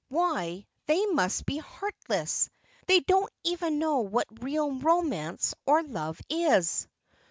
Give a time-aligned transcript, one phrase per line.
[0.09, 2.49] Why, they must be heartless.
[2.87, 6.87] They don't even know what real romance or love is!"